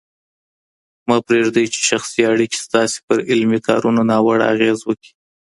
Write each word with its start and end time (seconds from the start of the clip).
مه 1.07 1.17
پرېږدئ 1.27 1.65
چي 1.73 1.81
شخصي 1.89 2.21
اړیکي 2.31 2.57
ستاسي 2.65 2.99
پر 3.07 3.17
علمي 3.31 3.59
کارونو 3.67 4.01
ناوړه 4.09 4.45
اغېز 4.53 4.79
وکړي. 4.85 5.11